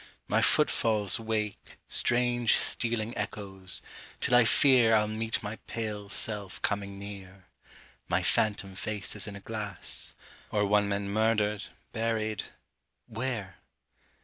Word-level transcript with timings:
My 0.27 0.41
footfalls 0.41 1.19
wake 1.19 1.77
Strange 1.87 2.57
stealing 2.57 3.15
echoes, 3.15 3.83
till 4.19 4.33
I 4.33 4.45
fear 4.45 4.95
I'll 4.95 5.07
meet 5.07 5.43
my 5.43 5.57
pale 5.67 6.09
self 6.09 6.59
coming 6.63 6.97
near; 6.97 7.45
My 8.07 8.23
phantom 8.23 8.73
face 8.73 9.15
as 9.15 9.27
in 9.27 9.35
a 9.35 9.39
glass; 9.41 10.15
Or 10.49 10.65
one 10.65 10.89
men 10.89 11.07
murdered, 11.07 11.65
buried 11.93 12.45
where? 13.05 13.57